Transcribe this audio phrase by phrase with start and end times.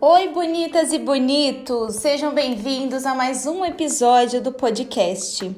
[0.00, 1.96] Oi, bonitas e bonitos!
[1.96, 5.54] Sejam bem-vindos a mais um episódio do podcast.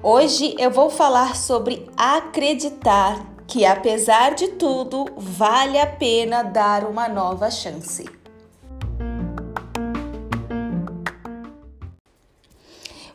[0.00, 7.08] Hoje eu vou falar sobre acreditar que, apesar de tudo, vale a pena dar uma
[7.08, 8.17] nova chance.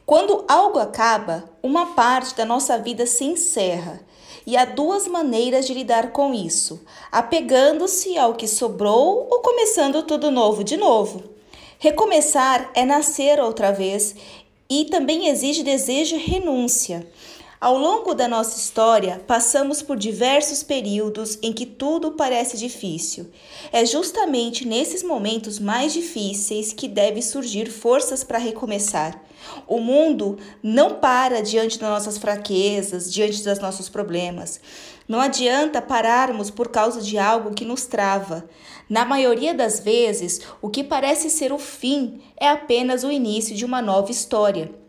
[0.05, 4.01] Quando algo acaba, uma parte da nossa vida se encerra
[4.45, 10.29] e há duas maneiras de lidar com isso: apegando-se ao que sobrou ou começando tudo
[10.29, 11.23] novo de novo.
[11.79, 14.15] Recomeçar é nascer outra vez
[14.69, 17.07] e também exige desejo e renúncia.
[17.63, 23.27] Ao longo da nossa história, passamos por diversos períodos em que tudo parece difícil.
[23.71, 29.17] É justamente nesses momentos mais difíceis que deve surgir forças para recomeçar.
[29.65, 34.59] O mundo não para diante das nossas fraquezas, diante dos nossos problemas.
[35.07, 38.43] Não adianta pararmos por causa de algo que nos trava.
[38.89, 43.63] Na maioria das vezes, o que parece ser o fim é apenas o início de
[43.63, 44.82] uma nova história.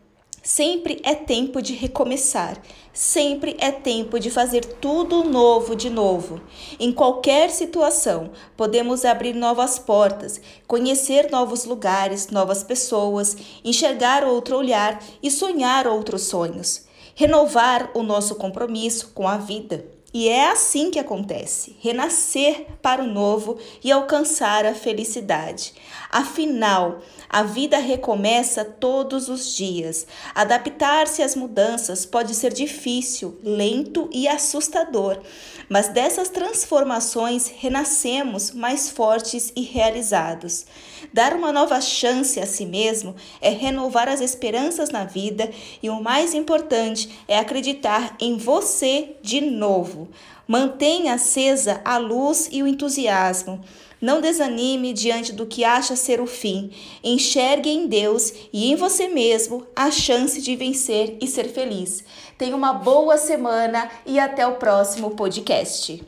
[0.45, 2.61] Sempre é tempo de recomeçar,
[2.93, 6.39] sempre é tempo de fazer tudo novo de novo.
[6.79, 15.03] Em qualquer situação, podemos abrir novas portas, conhecer novos lugares, novas pessoas, enxergar outro olhar
[15.23, 16.85] e sonhar outros sonhos.
[17.15, 19.94] Renovar o nosso compromisso com a vida.
[20.17, 25.73] E é assim que acontece: renascer para o novo e alcançar a felicidade.
[26.09, 30.07] Afinal, a vida recomeça todos os dias.
[30.33, 35.19] Adaptar-se às mudanças pode ser difícil, lento e assustador,
[35.67, 40.65] mas dessas transformações renascemos mais fortes e realizados.
[41.11, 45.49] Dar uma nova chance a si mesmo é renovar as esperanças na vida
[45.83, 50.04] e o mais importante é acreditar em você de novo.
[50.47, 53.61] Mantenha acesa a luz e o entusiasmo.
[54.01, 56.71] Não desanime diante do que acha ser o fim.
[57.03, 62.03] Enxergue em Deus e em você mesmo a chance de vencer e ser feliz.
[62.37, 66.03] Tenha uma boa semana e até o próximo podcast.